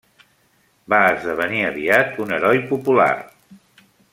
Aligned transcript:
Va 0.93 1.01
esdevenir 1.09 1.61
aviat 1.67 2.17
un 2.25 2.35
heroi 2.39 2.63
popular. 2.73 3.11